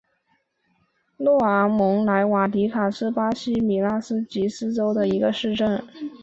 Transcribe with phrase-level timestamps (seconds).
[1.17, 5.85] 若昂蒙莱瓦迪是巴西米纳斯吉拉斯州的一个市镇。